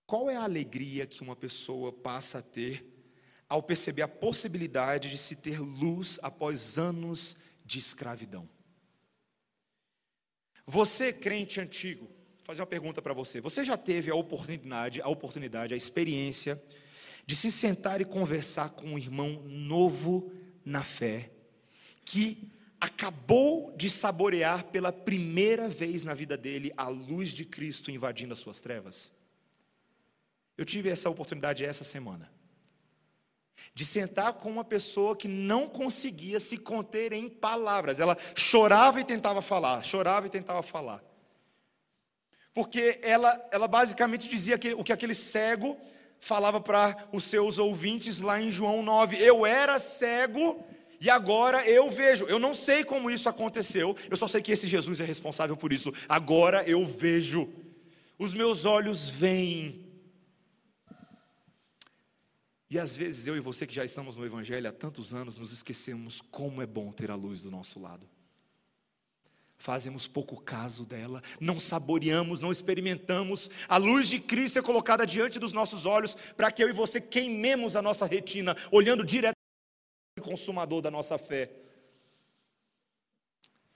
[0.06, 2.98] Qual é a alegria que uma pessoa passa a ter
[3.50, 8.48] ao perceber a possibilidade de se ter luz após anos de escravidão.
[10.66, 13.40] Você, crente antigo, vou fazer uma pergunta para você.
[13.40, 16.62] Você já teve a oportunidade, a oportunidade, a experiência
[17.26, 20.32] de se sentar e conversar com um irmão novo
[20.66, 21.32] na fé,
[22.04, 28.34] que acabou de saborear pela primeira vez na vida dele a luz de Cristo invadindo
[28.34, 29.12] as suas trevas?
[30.58, 32.32] Eu tive essa oportunidade essa semana.
[33.74, 38.00] De sentar com uma pessoa que não conseguia se conter em palavras.
[38.00, 41.04] Ela chorava e tentava falar, chorava e tentava falar.
[42.54, 45.78] Porque ela, ela basicamente dizia que, o que aquele cego
[46.20, 50.66] falava para os seus ouvintes lá em João 9: Eu era cego
[51.00, 52.26] e agora eu vejo.
[52.26, 55.72] Eu não sei como isso aconteceu, eu só sei que esse Jesus é responsável por
[55.72, 55.94] isso.
[56.08, 57.48] Agora eu vejo.
[58.18, 59.86] Os meus olhos veem.
[62.70, 65.54] E às vezes eu e você que já estamos no Evangelho há tantos anos, nos
[65.54, 68.10] esquecemos como é bom ter a luz do nosso lado.
[69.60, 73.50] Fazemos pouco caso dela, não saboreamos, não experimentamos.
[73.68, 77.00] A luz de Cristo é colocada diante dos nossos olhos para que eu e você
[77.00, 79.37] queimemos a nossa retina, olhando direto
[80.28, 81.50] consumador da nossa fé.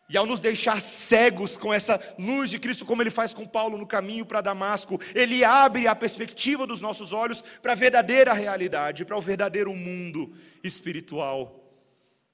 [0.10, 3.78] E ao nos deixar cegos com essa luz de Cristo, como ele faz com Paulo
[3.78, 9.06] no caminho para Damasco, ele abre a perspectiva dos nossos olhos para a verdadeira realidade,
[9.06, 11.58] para o verdadeiro mundo espiritual.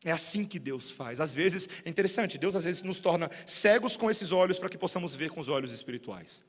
[0.04, 1.22] É assim que Deus faz.
[1.22, 4.78] Às vezes, é interessante, Deus às vezes nos torna cegos com esses olhos para que
[4.78, 6.46] possamos ver com os olhos espirituais.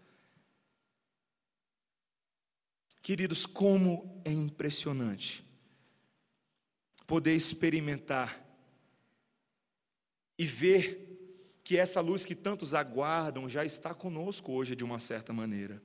[3.03, 5.48] Queridos, como é impressionante
[7.09, 8.39] poder experimentar
[10.39, 11.07] e ver
[11.65, 15.83] que essa luz que tantos aguardam já está conosco hoje de uma certa maneira.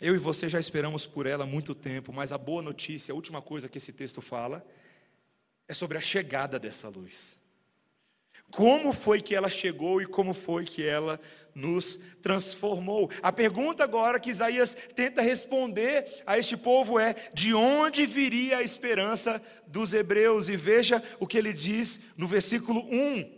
[0.00, 3.16] Eu e você já esperamos por ela há muito tempo, mas a boa notícia, a
[3.16, 4.64] última coisa que esse texto fala,
[5.66, 7.40] é sobre a chegada dessa luz.
[8.52, 11.20] Como foi que ela chegou e como foi que ela
[11.56, 13.10] nos transformou.
[13.22, 18.62] A pergunta agora que Isaías tenta responder a este povo é: de onde viria a
[18.62, 20.48] esperança dos hebreus?
[20.48, 23.34] E veja o que ele diz no versículo 1.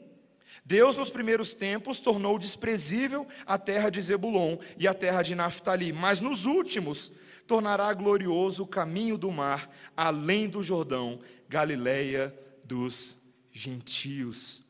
[0.64, 5.94] Deus, nos primeiros tempos, tornou desprezível a terra de Zebulon e a terra de Naphtali,
[5.94, 7.12] mas nos últimos
[7.46, 14.68] tornará glorioso o caminho do mar, além do Jordão, Galileia dos gentios.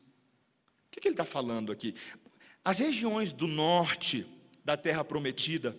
[0.87, 1.93] O que, ele está falando aqui?
[2.69, 4.27] As regiões do norte
[4.63, 5.75] da terra prometida,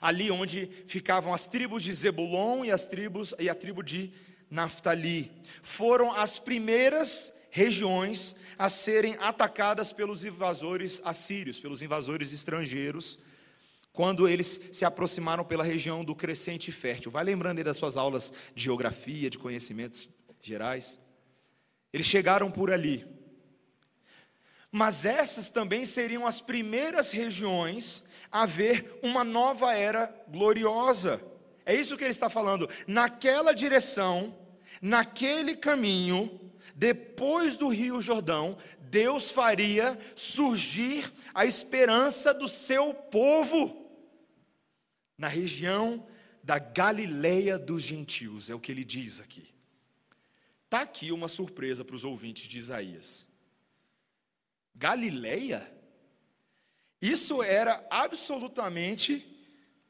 [0.00, 4.12] ali onde ficavam as tribos de Zebulon e as tribos e a tribo de
[4.50, 5.30] Naftali,
[5.62, 13.20] foram as primeiras regiões a serem atacadas pelos invasores assírios, pelos invasores estrangeiros,
[13.92, 17.12] quando eles se aproximaram pela região do crescente fértil.
[17.12, 20.08] Vai lembrando aí das suas aulas de geografia, de conhecimentos
[20.42, 20.98] gerais.
[21.92, 23.21] Eles chegaram por ali
[24.72, 31.22] mas essas também seriam as primeiras regiões a ver uma nova era gloriosa.
[31.66, 32.68] É isso que ele está falando.
[32.86, 34.34] Naquela direção,
[34.80, 36.40] naquele caminho,
[36.74, 43.82] depois do Rio Jordão, Deus faria surgir a esperança do seu povo
[45.18, 46.06] na região
[46.42, 49.54] da Galileia dos gentios, é o que ele diz aqui.
[50.64, 53.31] Está aqui uma surpresa para os ouvintes de Isaías.
[54.74, 55.70] Galileia?
[57.00, 59.26] Isso era absolutamente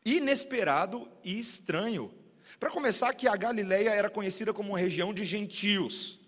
[0.05, 2.13] inesperado e estranho.
[2.59, 6.21] Para começar, que a Galileia era conhecida como uma região de gentios,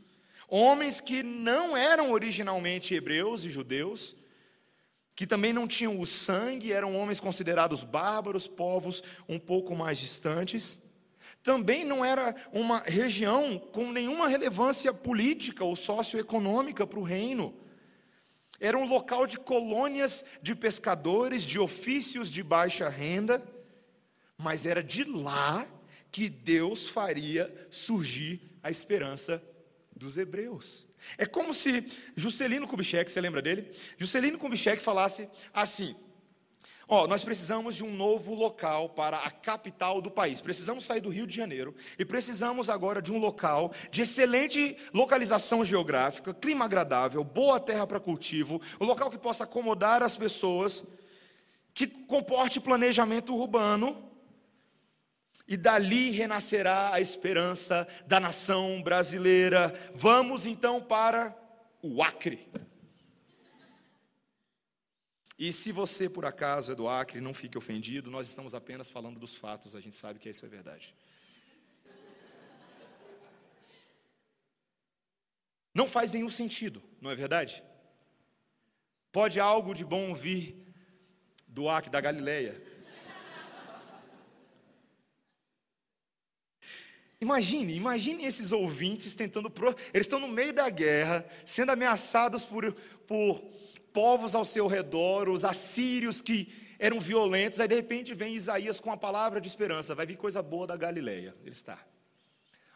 [0.49, 4.17] homens que não eram originalmente hebreus e judeus,
[5.15, 10.83] que também não tinham o sangue, eram homens considerados bárbaros, povos um pouco mais distantes.
[11.43, 17.55] Também não era uma região com nenhuma relevância política ou socioeconômica para o reino.
[18.65, 23.47] Era um local de colônias de pescadores, de ofícios de baixa renda,
[24.39, 25.69] mas era de lá
[26.11, 29.43] que Deus faria surgir a esperança
[29.95, 30.87] dos hebreus.
[31.19, 33.71] É como se Juscelino Kubitschek, você lembra dele?
[33.99, 35.95] Juscelino Kubitschek falasse assim:
[36.87, 40.41] Ó, nós precisamos de um novo local para a capital do país.
[40.41, 45.65] Precisamos sair do Rio de Janeiro e precisamos agora de um local de excelente localização
[45.65, 50.99] geográfica, clima agradável, boa terra para cultivo, um local que possa acomodar as pessoas,
[51.73, 54.11] que comporte planejamento urbano.
[55.47, 59.75] E dali renascerá a esperança da nação brasileira.
[59.95, 61.37] Vamos então para
[61.83, 62.49] o Acre.
[65.39, 69.19] E se você, por acaso, é do Acre, não fique ofendido, nós estamos apenas falando
[69.19, 70.95] dos fatos, a gente sabe que isso é verdade.
[75.75, 77.63] Não faz nenhum sentido, não é verdade?
[79.11, 80.57] Pode algo de bom vir
[81.49, 82.63] do Acre, da Galileia.
[87.21, 89.51] Imagine, imagine esses ouvintes tentando.
[89.51, 89.75] Pro...
[89.93, 92.73] Eles estão no meio da guerra, sendo ameaçados por,
[93.07, 93.41] por
[93.95, 97.61] povos ao seu redor, os assírios que eram violentos.
[97.61, 100.77] Aí de repente vem Isaías com a palavra de esperança: vai vir coisa boa da
[100.77, 101.35] Galileia.
[101.43, 101.79] Ele está.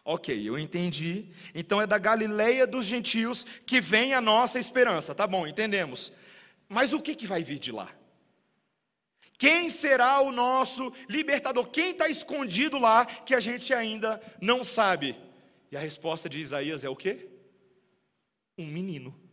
[0.05, 1.27] Ok, eu entendi.
[1.55, 5.15] Então é da Galileia dos gentios que vem a nossa esperança.
[5.15, 6.13] Tá bom, entendemos.
[6.67, 7.93] Mas o que, que vai vir de lá?
[9.37, 11.69] Quem será o nosso libertador?
[11.69, 15.17] Quem está escondido lá que a gente ainda não sabe?
[15.71, 17.29] E a resposta de Isaías é o quê?
[18.57, 19.28] Um menino.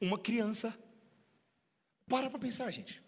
[0.00, 0.76] Uma criança.
[2.08, 3.02] Para para pensar, gente.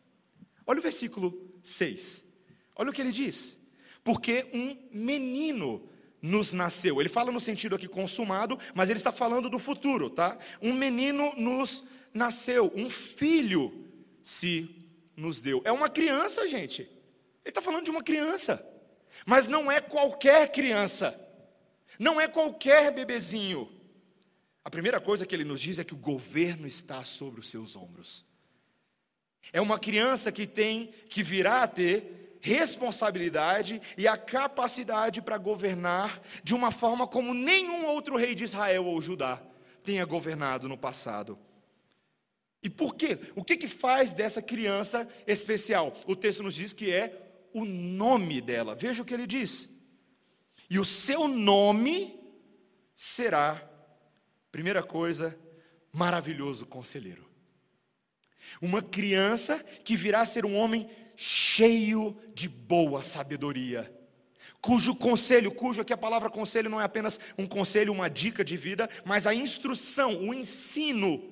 [0.67, 2.33] Olha o versículo 6.
[2.77, 3.59] Olha o que ele diz.
[4.05, 5.89] Porque um menino
[6.23, 7.01] nos nasceu.
[7.01, 10.39] Ele fala no sentido aqui consumado, mas ele está falando do futuro, tá?
[10.61, 13.89] Um menino nos nasceu, um filho
[14.23, 14.69] se
[15.17, 15.63] nos deu.
[15.65, 16.83] É uma criança, gente.
[16.83, 16.91] Ele
[17.47, 18.67] está falando de uma criança.
[19.27, 21.19] Mas não é qualquer criança.
[21.99, 23.71] Não é qualquer bebezinho.
[24.65, 27.77] A primeira coisa que ele nos diz é que o governo está sobre os seus
[27.77, 28.25] ombros.
[29.53, 36.21] É uma criança que tem, que virá a ter responsabilidade e a capacidade para governar
[36.43, 39.43] de uma forma como nenhum outro rei de Israel ou Judá
[39.83, 41.39] tenha governado no passado.
[42.63, 43.19] E por quê?
[43.35, 45.97] O que, que faz dessa criança especial?
[46.07, 48.75] O texto nos diz que é o nome dela.
[48.75, 49.81] Veja o que ele diz.
[50.69, 52.19] E o seu nome
[52.95, 53.70] será,
[54.51, 55.39] primeira coisa,
[55.93, 57.29] maravilhoso conselheiro.
[58.61, 63.93] Uma criança que virá a ser um homem cheio de boa sabedoria,
[64.61, 68.57] cujo conselho, cujo aqui a palavra conselho não é apenas um conselho, uma dica de
[68.57, 71.31] vida, mas a instrução, o ensino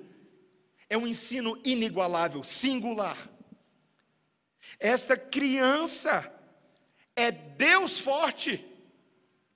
[0.91, 3.17] é um ensino inigualável, singular.
[4.79, 6.35] Esta criança
[7.15, 8.65] é Deus forte.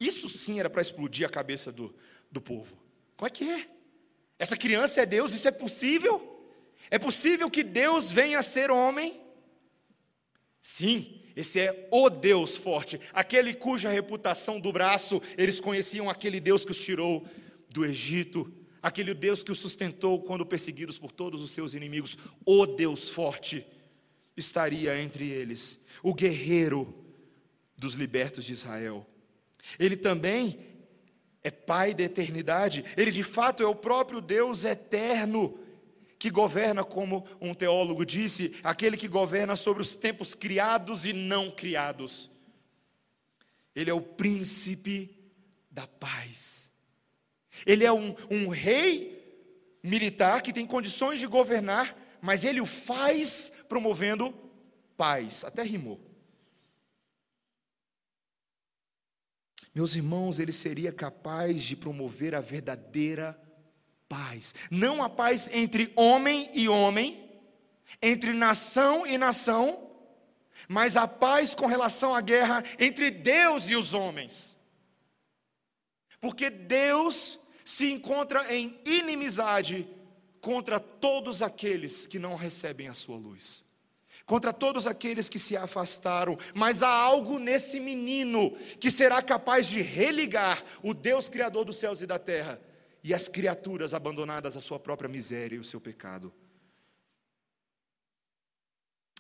[0.01, 1.94] Isso sim era para explodir a cabeça do,
[2.31, 2.81] do povo.
[3.16, 3.66] Como é que é?
[4.38, 6.29] Essa criança é Deus, isso é possível?
[6.90, 9.20] É possível que Deus venha a ser homem?
[10.61, 16.64] Sim, esse é o Deus forte, aquele cuja reputação do braço eles conheciam aquele Deus
[16.64, 17.27] que os tirou
[17.70, 22.66] do Egito aquele Deus que o sustentou quando perseguidos por todos os seus inimigos, o
[22.66, 23.64] Deus forte,
[24.37, 26.92] estaria entre eles, o guerreiro
[27.77, 29.07] dos libertos de Israel.
[29.79, 30.59] Ele também
[31.44, 35.59] é Pai da eternidade, ele de fato é o próprio Deus eterno,
[36.18, 41.50] que governa, como um teólogo disse, aquele que governa sobre os tempos criados e não
[41.50, 42.31] criados.
[43.74, 45.11] Ele é o príncipe
[45.68, 46.70] da paz.
[47.66, 49.20] Ele é um, um rei
[49.83, 54.33] militar que tem condições de governar, mas ele o faz promovendo
[54.96, 55.44] paz.
[55.44, 56.00] Até rimou.
[59.74, 63.38] Meus irmãos, ele seria capaz de promover a verdadeira
[64.08, 64.54] paz.
[64.70, 67.30] Não a paz entre homem e homem,
[68.00, 69.90] entre nação e nação,
[70.68, 74.56] mas a paz com relação à guerra entre Deus e os homens.
[76.20, 79.87] Porque Deus se encontra em inimizade
[80.40, 83.64] contra todos aqueles que não recebem a sua luz,
[84.32, 89.82] contra todos aqueles que se afastaram, mas há algo nesse menino que será capaz de
[89.82, 92.58] religar o Deus Criador dos céus e da terra
[93.04, 96.32] e as criaturas abandonadas à sua própria miséria e o seu pecado.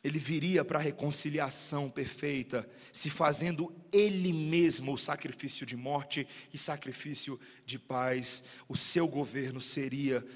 [0.02, 6.56] Ele viria para a reconciliação perfeita, se fazendo ele mesmo o sacrifício de morte e
[6.56, 8.44] sacrifício de paz.
[8.66, 10.26] O seu governo seria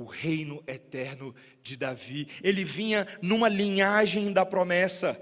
[0.00, 2.26] o reino eterno de Davi.
[2.42, 5.18] Ele vinha numa linhagem da promessa.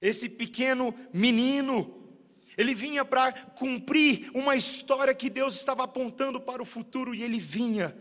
[0.00, 2.18] Esse pequeno menino,
[2.56, 7.38] ele vinha para cumprir uma história que Deus estava apontando para o futuro e ele
[7.38, 7.96] vinha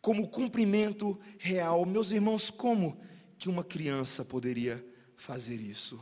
[0.00, 1.84] como cumprimento real.
[1.84, 3.00] Meus irmãos, como
[3.36, 4.84] que uma criança poderia
[5.16, 6.00] fazer isso.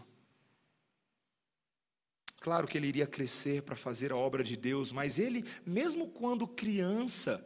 [2.41, 6.47] Claro que ele iria crescer para fazer a obra de Deus, mas ele, mesmo quando
[6.47, 7.43] criança,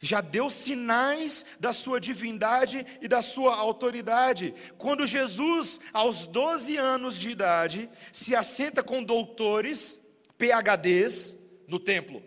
[0.00, 4.54] já deu sinais da sua divindade e da sua autoridade.
[4.78, 10.06] Quando Jesus, aos 12 anos de idade, se assenta com doutores,
[10.38, 11.38] PHDs,
[11.68, 12.22] no templo.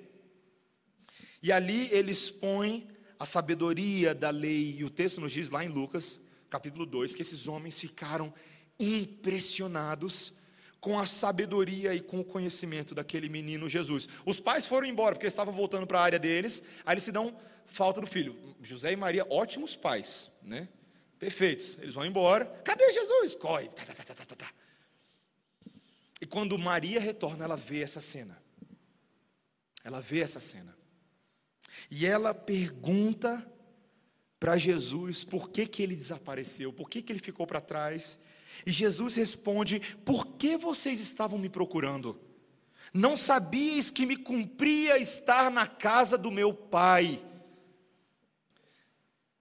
[1.42, 5.70] E ali ele expõe a sabedoria da lei, e o texto nos diz lá em
[5.70, 8.32] Lucas capítulo 2, que esses homens ficaram
[8.80, 10.34] impressionados
[10.80, 14.08] com a sabedoria e com o conhecimento daquele menino Jesus.
[14.24, 17.36] Os pais foram embora porque estavam voltando para a área deles, aí eles se dão
[17.68, 18.56] falta do filho.
[18.62, 20.68] José e Maria, ótimos pais, né?
[21.20, 21.78] Perfeitos.
[21.80, 22.46] Eles vão embora.
[22.64, 23.36] Cadê Jesus?
[23.36, 23.68] Corre.
[23.70, 24.54] Tá, tá, tá, tá, tá, tá.
[26.22, 28.42] E quando Maria retorna, ela vê essa cena.
[29.84, 30.76] Ela vê essa cena.
[31.92, 33.46] E ela pergunta
[34.40, 38.20] para Jesus por que, que ele desapareceu, por que, que ele ficou para trás.
[38.66, 42.20] E Jesus responde: Por que vocês estavam me procurando?
[42.94, 47.24] Não sabias que me cumpria estar na casa do meu pai?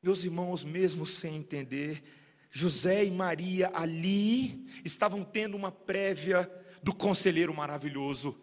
[0.03, 2.03] Meus irmãos, mesmo sem entender,
[2.51, 6.51] José e Maria ali estavam tendo uma prévia
[6.83, 8.37] do conselheiro maravilhoso,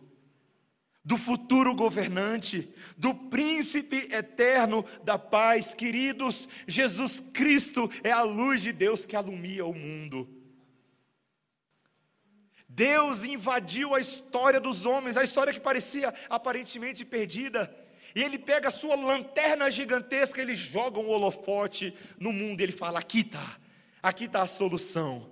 [1.03, 5.73] do futuro governante, do príncipe eterno da paz.
[5.73, 10.27] Queridos, Jesus Cristo é a luz de Deus que alumia o mundo.
[12.69, 17.69] Deus invadiu a história dos homens, a história que parecia aparentemente perdida.
[18.15, 22.99] E ele pega a sua lanterna gigantesca, ele joga um holofote no mundo, ele fala:
[22.99, 23.59] aqui está,
[24.01, 25.29] aqui está a solução.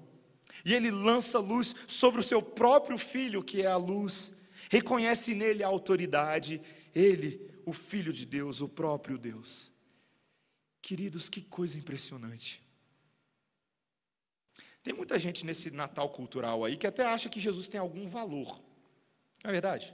[0.65, 5.63] E ele lança luz sobre o seu próprio filho, que é a luz, reconhece nele
[5.63, 6.61] a autoridade,
[6.93, 9.71] ele, o Filho de Deus, o próprio Deus.
[10.81, 12.61] Queridos, que coisa impressionante.
[14.83, 18.61] Tem muita gente nesse Natal cultural aí que até acha que Jesus tem algum valor.
[19.43, 19.93] Não é verdade?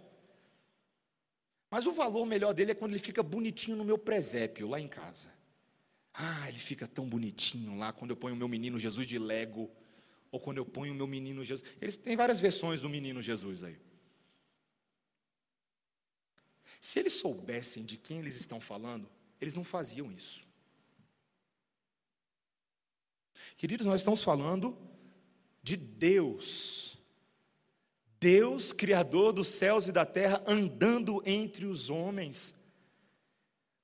[1.74, 4.88] Mas o valor melhor dele é quando ele fica bonitinho no meu presépio, lá em
[4.88, 5.34] casa.
[6.14, 9.68] Ah, ele fica tão bonitinho lá quando eu ponho o meu menino Jesus de Lego,
[10.32, 11.68] ou quando eu ponho o meu menino Jesus.
[11.82, 13.76] Eles têm várias versões do menino Jesus aí.
[16.80, 19.10] Se eles soubessem de quem eles estão falando,
[19.42, 20.46] eles não faziam isso.
[23.58, 24.78] Queridos, nós estamos falando
[25.64, 27.00] de Deus.
[28.24, 32.58] Deus, Criador dos céus e da terra, andando entre os homens.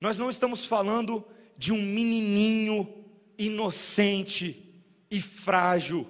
[0.00, 1.22] Nós não estamos falando
[1.58, 3.04] de um menininho
[3.36, 6.08] inocente e frágil.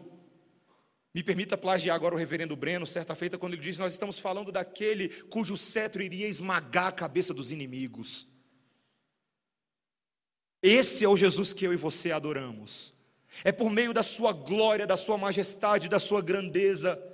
[1.12, 4.52] Me permita plagiar agora o reverendo Breno, certa feita, quando ele diz: Nós estamos falando
[4.52, 8.28] daquele cujo cetro iria esmagar a cabeça dos inimigos.
[10.62, 12.92] Esse é o Jesus que eu e você adoramos.
[13.42, 17.09] É por meio da Sua glória, da Sua majestade, da Sua grandeza,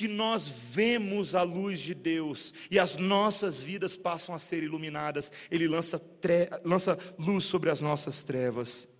[0.00, 5.30] que nós vemos a luz de Deus e as nossas vidas passam a ser iluminadas.
[5.50, 6.48] Ele lança, tre...
[6.64, 8.94] lança luz sobre as nossas trevas.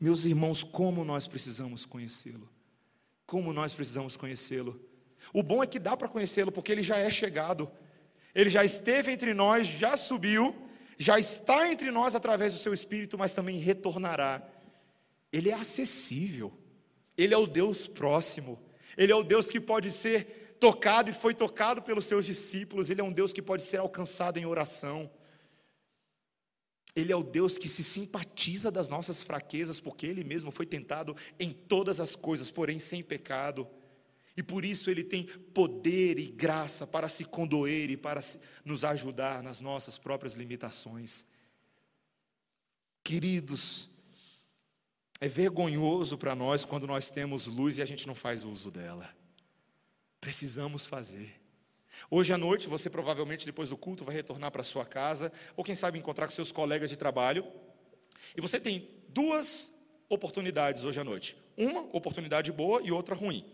[0.00, 2.48] Meus irmãos, como nós precisamos conhecê-lo.
[3.26, 4.80] Como nós precisamos conhecê-lo.
[5.34, 7.70] O bom é que dá para conhecê-lo, porque ele já é chegado.
[8.34, 10.56] Ele já esteve entre nós, já subiu,
[10.96, 14.42] já está entre nós através do seu Espírito, mas também retornará
[15.34, 16.56] ele é acessível,
[17.18, 18.56] Ele é o Deus próximo,
[18.96, 23.00] Ele é o Deus que pode ser tocado e foi tocado pelos seus discípulos, Ele
[23.00, 25.10] é um Deus que pode ser alcançado em oração.
[26.96, 31.16] Ele é o Deus que se simpatiza das nossas fraquezas, porque Ele mesmo foi tentado
[31.40, 33.68] em todas as coisas, porém sem pecado.
[34.36, 38.22] E por isso Ele tem poder e graça para se condoer e para
[38.64, 41.26] nos ajudar nas nossas próprias limitações.
[43.02, 43.90] Queridos,
[45.24, 49.08] é vergonhoso para nós quando nós temos luz e a gente não faz uso dela.
[50.20, 51.40] Precisamos fazer.
[52.10, 55.74] Hoje à noite, você provavelmente depois do culto vai retornar para sua casa, ou quem
[55.74, 57.42] sabe encontrar com seus colegas de trabalho.
[58.36, 59.74] E você tem duas
[60.10, 63.50] oportunidades hoje à noite: uma oportunidade boa e outra ruim.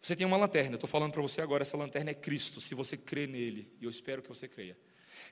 [0.00, 2.96] Você tem uma lanterna, estou falando para você agora, essa lanterna é Cristo, se você
[2.96, 4.78] crê nele, e eu espero que você creia.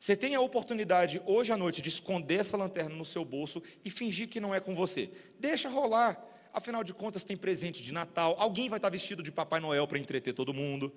[0.00, 3.90] Você tem a oportunidade hoje à noite de esconder essa lanterna no seu bolso e
[3.90, 5.12] fingir que não é com você.
[5.38, 6.18] Deixa rolar.
[6.54, 8.34] Afinal de contas, tem presente de Natal.
[8.38, 10.90] Alguém vai estar vestido de Papai Noel para entreter todo mundo.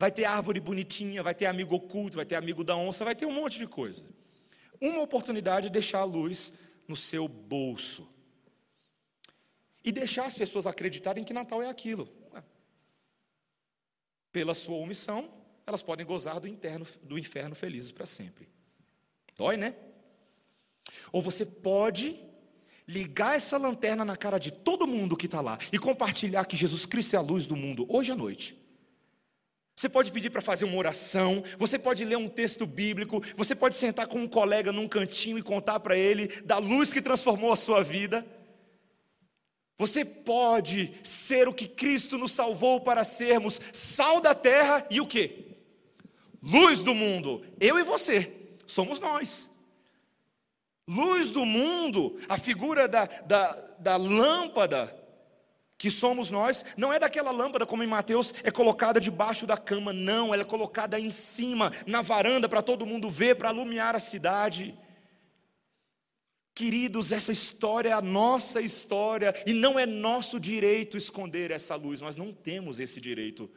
[0.00, 3.24] Vai ter árvore bonitinha, vai ter amigo oculto, vai ter amigo da onça, vai ter
[3.24, 4.04] um monte de coisa.
[4.80, 6.54] Uma oportunidade de deixar a luz
[6.88, 8.12] no seu bolso.
[9.84, 12.08] E deixar as pessoas acreditarem que Natal é aquilo.
[14.32, 18.48] Pela sua omissão, elas podem gozar do, interno, do inferno felizes para sempre.
[19.36, 19.74] Dói, né?
[21.12, 22.18] Ou você pode
[22.86, 26.84] ligar essa lanterna na cara de todo mundo que está lá e compartilhar que Jesus
[26.84, 28.62] Cristo é a luz do mundo hoje à noite.
[29.76, 33.74] Você pode pedir para fazer uma oração, você pode ler um texto bíblico, você pode
[33.74, 37.56] sentar com um colega num cantinho e contar para ele da luz que transformou a
[37.56, 38.24] sua vida.
[39.76, 45.06] Você pode ser o que Cristo nos salvou para sermos, sal da terra e o
[45.06, 45.53] quê?
[46.44, 48.30] Luz do mundo, eu e você,
[48.66, 49.50] somos nós.
[50.86, 54.94] Luz do mundo, a figura da, da, da lâmpada,
[55.78, 59.90] que somos nós, não é daquela lâmpada como em Mateus é colocada debaixo da cama,
[59.94, 64.00] não, ela é colocada em cima, na varanda para todo mundo ver, para iluminar a
[64.00, 64.78] cidade.
[66.54, 72.02] Queridos, essa história é a nossa história e não é nosso direito esconder essa luz,
[72.02, 73.50] nós não temos esse direito.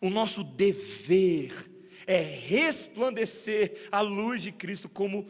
[0.00, 5.28] O nosso dever é resplandecer a luz de Cristo como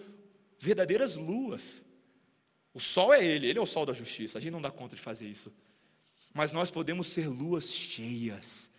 [0.59, 1.85] verdadeiras luas.
[2.75, 4.97] O sol é Ele, Ele é o sol da justiça, a gente não dá conta
[4.97, 5.55] de fazer isso.
[6.35, 8.75] Mas nós podemos ser luas cheias,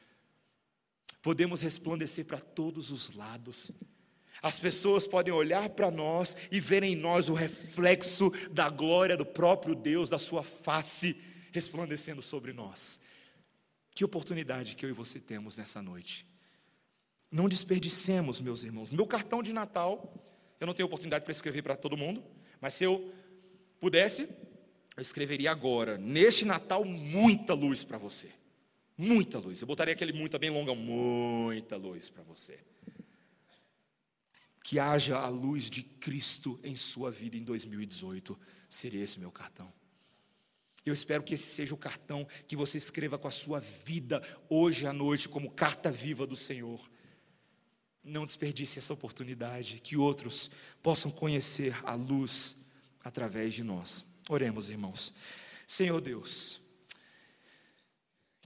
[1.21, 3.71] podemos resplandecer para todos os lados.
[4.41, 9.25] As pessoas podem olhar para nós e ver em nós o reflexo da glória do
[9.25, 11.21] próprio Deus, da sua face
[11.51, 13.01] resplandecendo sobre nós.
[13.93, 16.28] Que oportunidade que eu e você temos nessa noite.
[17.31, 18.89] Não desperdicemos, meus irmãos.
[18.89, 20.13] Meu cartão de Natal,
[20.59, 22.23] eu não tenho oportunidade para escrever para todo mundo,
[22.59, 23.13] mas se eu
[23.79, 24.23] pudesse,
[24.97, 28.31] eu escreveria agora, neste Natal, muita luz para você.
[28.97, 29.61] Muita luz.
[29.61, 32.59] Eu botaria aquele muita bem longa, muita luz para você
[34.69, 38.39] que haja a luz de Cristo em sua vida em 2018.
[38.69, 39.73] Seria esse meu cartão.
[40.85, 44.85] Eu espero que esse seja o cartão que você escreva com a sua vida hoje
[44.85, 46.79] à noite, como carta viva do Senhor.
[48.03, 50.49] Não desperdice essa oportunidade, que outros
[50.81, 52.57] possam conhecer a luz
[53.03, 54.05] através de nós.
[54.29, 55.13] Oremos, irmãos.
[55.67, 56.61] Senhor Deus,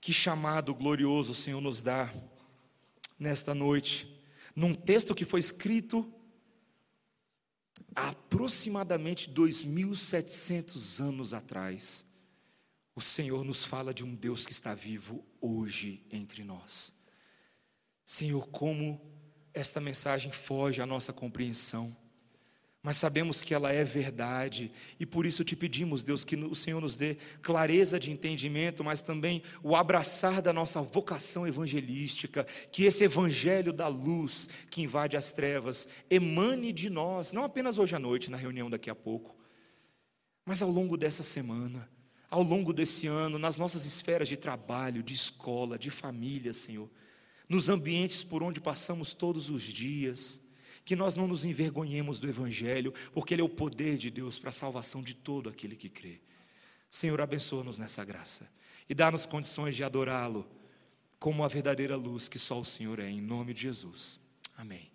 [0.02, 2.14] que chamado glorioso o Senhor nos dá
[3.18, 4.14] nesta noite
[4.56, 6.12] num texto que foi escrito
[7.96, 12.06] há aproximadamente 2.700 anos atrás.
[12.96, 17.02] O Senhor nos fala de um Deus que está vivo hoje entre nós.
[18.06, 19.13] Senhor, como
[19.54, 21.96] esta mensagem foge à nossa compreensão.
[22.86, 26.82] Mas sabemos que ela é verdade, e por isso te pedimos, Deus, que o Senhor
[26.82, 33.06] nos dê clareza de entendimento, mas também o abraçar da nossa vocação evangelística, que esse
[33.06, 38.30] evangelho da luz que invade as trevas emane de nós, não apenas hoje à noite,
[38.30, 39.34] na reunião daqui a pouco,
[40.46, 41.90] mas ao longo dessa semana,
[42.30, 46.90] ao longo desse ano, nas nossas esferas de trabalho, de escola, de família, Senhor,
[47.54, 50.42] nos ambientes por onde passamos todos os dias
[50.84, 54.50] que nós não nos envergonhemos do Evangelho, porque ele é o poder de Deus para
[54.50, 56.20] a salvação de todo aquele que crê.
[56.90, 58.52] Senhor, abençoa-nos nessa graça
[58.90, 60.46] e dá-nos condições de adorá-lo
[61.20, 64.20] como a verdadeira luz que só o Senhor é, em nome de Jesus.
[64.58, 64.93] Amém.